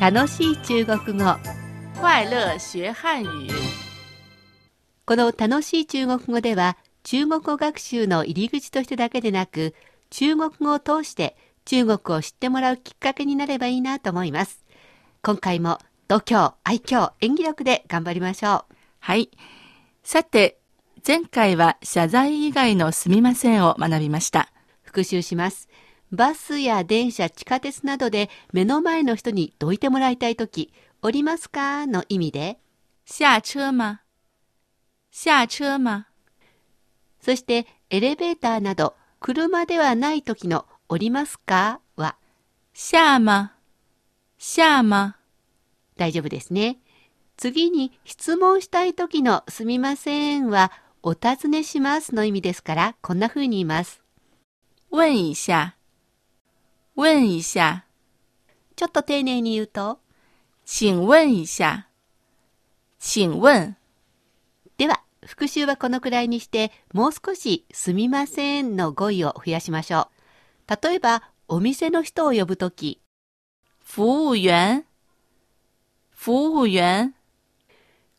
[0.00, 1.24] 楽しい中国語
[2.00, 3.48] 快乐学汉语。
[5.06, 9.74] この楽しい中国語では中国語学習の入り口としてだけでなく
[10.10, 14.64] 中国語を通して中国を知ってもらうきっかけになればいいなと思います
[15.22, 19.30] 今回も度胸愛嬌演技力で頑張りましょうはい。
[20.02, 20.58] さて、
[21.06, 24.50] 前回は謝罪以外のすみませんを学びました。
[24.82, 25.68] 復習します
[26.12, 31.86] バスや電車地下鉄などで目の前の人にどいてもらいたいとき降りますか？
[31.86, 32.58] の意味で。
[33.04, 33.98] 下車吗？
[35.10, 36.06] 下車吗？
[37.20, 41.80] そしてエレベーターなど車ではない時の降りますか？
[41.96, 42.16] は。
[42.72, 43.52] 下吗
[44.38, 45.16] 下吗
[45.96, 46.78] 大丈夫ですね。
[47.36, 54.02] 次に質問したい時のすみませんはお尋ねしますの意味ですからこんな風に言います。
[54.90, 55.75] 問一下。
[56.96, 57.84] 問一下。
[58.74, 60.00] ちょっと丁寧に言うと？
[60.64, 61.88] 请問一下。
[62.98, 63.76] 請問。
[64.78, 70.08] では復習はこのくらいにしてもう少しすみませんの語彙を増やしましょ
[70.68, 70.88] う。
[70.88, 73.02] 例えばお店の人を呼ぶとき
[73.84, 74.84] 服務員。
[76.10, 77.14] 服務員。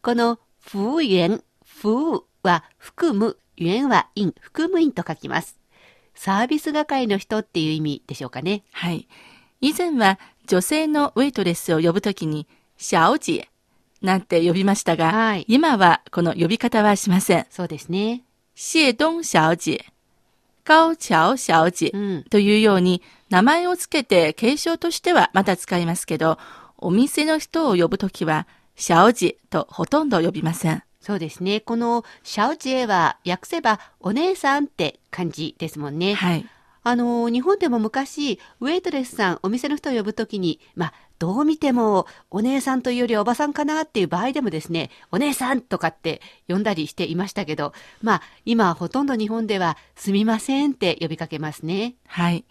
[0.03, 5.57] この服務員、服は含む、員は員、含務員と書きます。
[6.17, 8.63] サービス係の人っていう意味でしょうかね。
[8.71, 9.07] はい。
[9.61, 13.49] 以前は女性のウェイトレスを呼ぶときに、小姐
[14.01, 17.45] なんて呼びましたが、はい今はこの呼び方はしません。
[17.49, 18.23] そうですね。
[18.55, 19.85] 谢東小姐、
[20.63, 22.23] 高橋小姐うん。
[22.23, 26.39] というように名前をつけて継承としてはまだ使いますけど、
[26.77, 30.83] お店の人を呼ぶときは、小姐とほとんど呼びません。
[30.99, 31.59] そうですね。
[31.61, 36.13] このシャオジエは訳せばお姉さんって感じですもんね。
[36.13, 36.45] はい。
[36.83, 51.95] あの、日本でも昔、ウェイトレスさん、お店の人を呼ぶときに、まあ、どう見てもお姉さんというよりおばさんかなっていう場合でもですね、お姉さんとかって呼んだりしていましたけど、まあ、今はほとんど日本ではすみませんって呼びかけますね。
[52.07, 52.45] はい。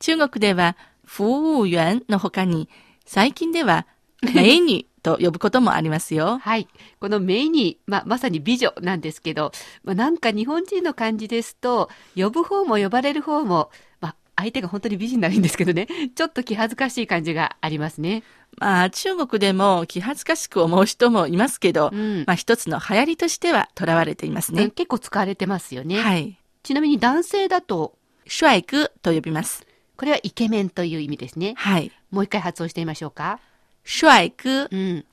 [0.00, 2.68] 中国では、服務員の他に、
[3.04, 3.86] 最近では、
[4.26, 6.38] 美女と呼ぶこともありますよ。
[6.38, 6.66] はい。
[7.00, 9.52] このメイに、まあ、まさに美女なんですけど、
[9.84, 13.70] まあ、なんか日本人の感じですと、呼ぶ方も呼ばれる方も、
[14.00, 18.22] まあ、相手が本当に美人ならいいんですけどね、 ちょっと気恥ずかしい感じがありますね。
[18.58, 24.70] まあ、中国でも気恥ずかしく思う人もいますけど、うんまあ一つの流行りとしては囚われていますね。
[24.70, 26.00] 結構使われてますよね。
[26.00, 26.38] はい。
[26.62, 29.66] ちなみに男性だと、帅哥と呼びます。
[29.96, 31.54] これはイケメンという意味ですね。
[31.56, 31.92] はい。
[32.10, 33.40] もう一回発音してみましょうか。
[33.86, 34.68] 帅哥。
[34.70, 35.04] うん。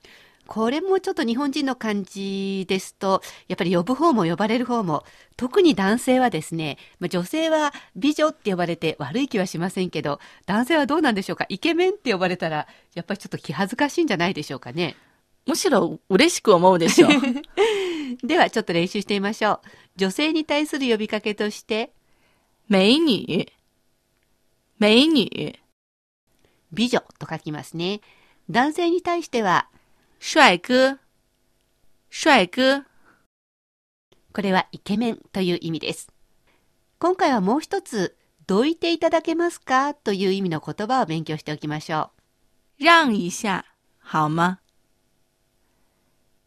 [0.46, 5.06] これもちょっと日本人の感じですと、やっぱり呼ぶ方も呼ばれる方も、
[5.38, 11.46] 特に男性はですね、まあ女性は美女って呼ばれて悪い気はしませんけど、男性はどうなんでしょうか？
[11.48, 14.98] イケメンって呼ばれたら、やっぱりちょっと気恥ずかしいんじゃないでしょうかね？
[15.46, 17.12] むしろ嬉しく思うでしょう。
[18.28, 19.62] ではちょっと練習してみましょう。
[19.96, 21.92] 女性に対する呼びかけとして、
[22.70, 23.46] 美女。
[24.80, 25.56] 美女。
[26.72, 28.02] 美女と書きますね。
[28.50, 29.68] 男性に対しては、
[30.20, 31.00] 帅哥。
[32.10, 32.86] 帅哥。
[34.34, 36.12] これはイケメンという意味です。
[37.00, 39.94] 今回はもう一つ、どいていただけますか？
[39.94, 42.10] という意味の言葉を勉強しておきましょ
[42.80, 43.64] 让一下，
[44.02, 44.58] 好吗？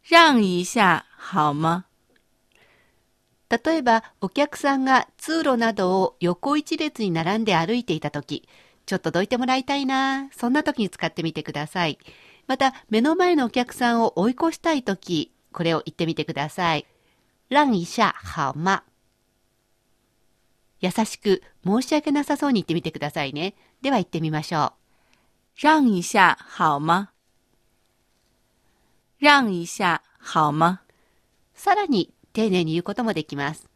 [0.04, 1.84] 让一下，好吗？
[3.48, 3.68] う。
[3.68, 8.46] 例えば、お客さんが通路などを横一列に並んで歩いていたとき、
[8.86, 11.98] ちょっとどいてもらいたいな、そんな時に使ってみてください。
[12.46, 16.86] また、目の前のお客さんを追い越したいとき、これを言ってみてください。
[17.50, 18.82] 让一下好吗
[20.80, 23.54] 優しく申し訳なさそうに言ってみてくださいね。
[23.82, 24.72] では言ってみましょ
[25.56, 25.58] う。
[25.58, 27.08] 让一下好吗？
[29.20, 30.80] 让一下好吗？
[31.54, 33.68] さらに丁寧に言うこともできます。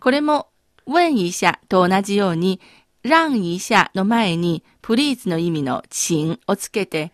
[0.00, 0.48] これも、
[0.86, 2.60] 問一下と同じように、
[3.04, 7.12] 让一下の前に、please の意味の请をつけて、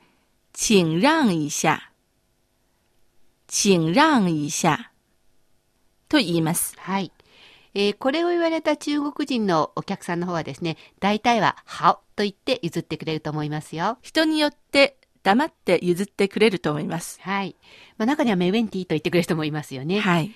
[0.53, 1.91] 请让一下。
[3.49, 4.93] 请让一下。
[6.09, 6.77] と言います。
[6.79, 7.11] はい。
[7.75, 13.99] えーこれを言われた中国人のお客さんの方はですね、大体は、はと言って譲ってくれると思いますよ。
[14.01, 17.19] 人によって黙って譲ってくれると思います。
[17.21, 17.57] はい。
[17.99, 19.99] まあ、中にはメウェンティと言ってくれる人もいますよね。
[19.99, 20.33] はい。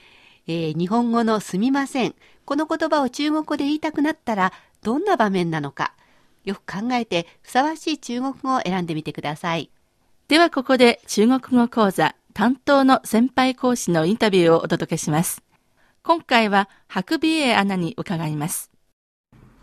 [0.46, 2.14] えー日本語のすみません。
[2.44, 4.52] この言葉を中国語で言いたくなったら、
[4.84, 5.94] どんな場面なのか。
[6.44, 9.70] よく考えて、ふさわしい中国語を選んでみてください。
[10.28, 15.42] ではここで中国語講座担当の先輩講師のインタビューをお届けします。
[16.02, 18.70] 今回は白美恵アナに伺います。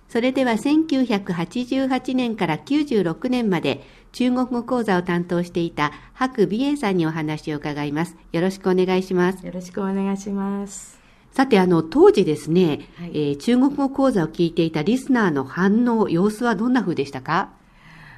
[0.09, 3.81] それでは1988年から96年まで
[4.11, 8.17] 中国語講座を担当していた白美英さんにお話を伺います。
[8.31, 9.45] よろしくお願いします。
[9.45, 11.00] よろしくお願いします。
[11.31, 13.11] さて、あの、当時ですね、はい。
[13.13, 17.49] えー中国語講座を聞いていたリスナーの反応、様子はどんな風でしたか？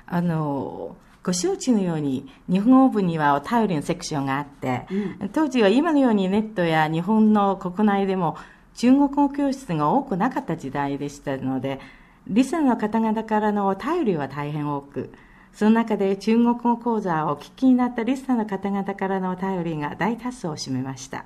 [0.07, 4.87] あの、ご承知のように、日本語部にはお便りのセクションがあって、
[5.31, 8.35] 当時は今のようにネットや日本の国内でも
[8.75, 11.79] 中国語教室が多くなかった時代でしたので、
[12.27, 15.13] リスナーの方々からのお便りは大変多く、
[15.53, 21.25] その中で中国語講座をお聞きになったリスナーの方々からのお便りが大多数を占めました。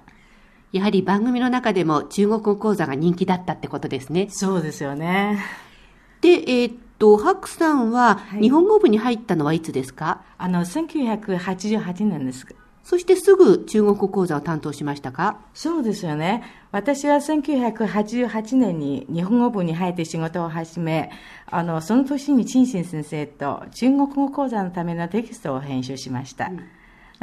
[0.71, 4.27] やはり番組の中でも中国語講座が人気だったってことですね。
[4.29, 5.39] そうですよね。
[6.21, 12.45] で、えーっと、白さんははい日本語部に入ったのはいつですか、あの、1988年です。
[12.83, 15.39] そしてすぐ中国語講座を担当しましたか？
[15.53, 16.43] そうですよね。
[16.71, 21.11] 私は1988年に日本語部に入って仕事を始め、
[21.47, 26.49] あの、その年に陳信先生と中国語講座のためのテキストを編集しました。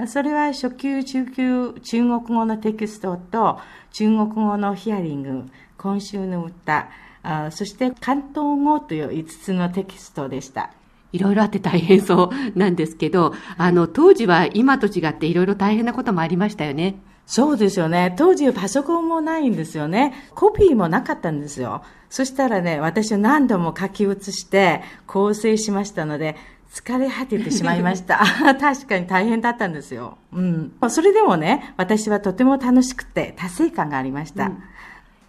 [0.08, 3.60] それは初級、中級、中国語のテキストと
[3.92, 5.44] 中国語のヒアリング、
[5.78, 6.88] 今週の歌、
[7.22, 10.70] あそして関東語という5つのテキストでした。
[11.12, 16.96] いろいろあって大変そうなんですけど、あの、当時は今と違っていろいろ大変なこともありましたよね。
[17.26, 18.14] そうですよね。
[18.18, 20.12] 当時パソコンもないんですよね。
[20.34, 21.82] コピーもなかったんですよ。
[22.10, 26.36] そしたらね、私は何度も書き写して構成しましたので、
[26.74, 28.18] 疲れ果ててしまいました。
[28.60, 30.18] 確かに大変だったんですよ。
[30.32, 30.72] うん。
[30.88, 34.50] それでもね、私はとても楽しくて達成感がありました。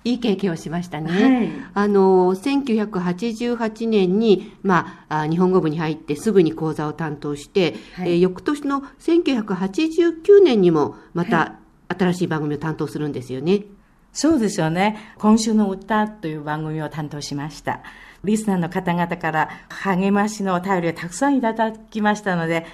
[0.03, 1.12] いい経験をしましたね。
[1.12, 11.59] はいあの、1988年に、まあ、あ日本語部に入ってすぐに講座を担当して、はいえー翌年の1989年にもまた
[11.89, 13.65] 新しい番組を担当するんですよね。
[14.13, 15.13] そうですよね。
[15.19, 17.81] 今週の歌という番組を担当しました。
[18.25, 22.66] リスナーの方々から励ましのお便りをたくさんいただきましたので、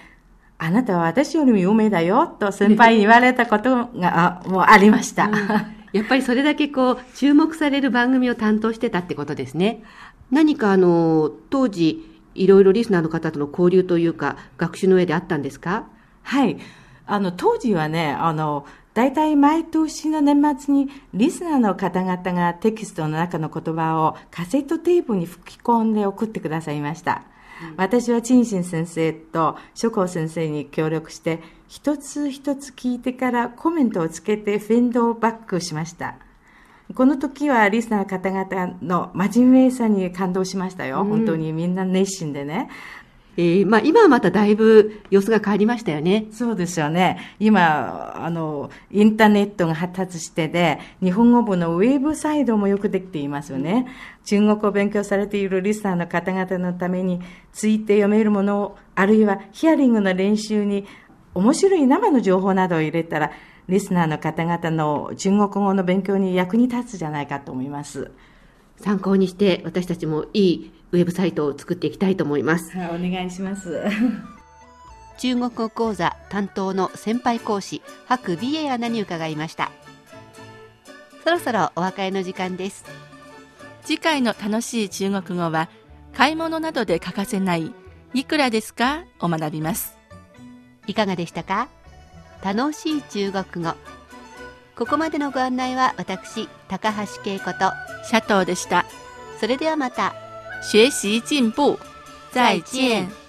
[0.57, 5.30] あなたは私よりも有名だよと先輩に言われたことがあもうありました。
[5.92, 9.83] やっぱりそれだけこう、注目される番組を担当してたってことですね。
[10.30, 15.89] 何かあの、当時、いろいろリスナーの方との交流というか、学習の上であったんですか？
[16.24, 16.57] はい。
[17.07, 27.23] あの、当時はね、あの、大体毎年の年末にリスナーの方々がテキストの中の言葉をカセットテープに吹き込んで送ってくださいました。
[27.77, 36.15] 私は陳信先生と諸光先生に協力して、一つ一つ聞いてからコメントをつけてフェンドバックしました。
[36.95, 41.05] この時はリスナーの方々の真面目さに感動しましたよ。
[41.05, 42.69] 本当にみんな熱心でね。
[43.37, 46.25] えーまあ今はまただいぶ様子が変わりましたよね。
[46.31, 47.35] そうですよね。
[47.39, 53.87] 今、あの、インターネットが発達してで、日本語部のウェブサイトもよくできていますよね。
[54.25, 57.21] 中国語を勉強されているリスナーの方々のために、
[57.53, 60.85] ついて読めるものを、あるいはヒアリングの練習に、
[61.33, 63.31] 面白い生の情報などを入れたら、
[63.69, 68.11] リスナーの方々の中国語の勉強に役に立つじゃないかと思います。
[68.81, 72.77] 参考にして私たちもいいウェブサイトを作っていきたいと思います。
[72.77, 73.81] はい、お願いします。
[75.17, 79.71] 中国語講座担当の先輩講師白美恵アナに伺いました
[81.23, 82.85] そろそろお別れの時間です
[83.83, 85.69] 次回の楽しい中国語は
[86.15, 87.71] 買い物などで欠かせない
[88.15, 89.03] いくらですか？
[89.19, 89.95] を学びます。
[90.87, 91.69] いかがでしたか？
[92.43, 93.73] 楽しい中国語
[94.75, 97.71] ここまでのご案内は私高橋恵子と
[98.10, 98.86] 佐藤でした。
[99.39, 100.13] それではまた
[100.62, 101.79] 学習進步，
[102.31, 103.20] 再见。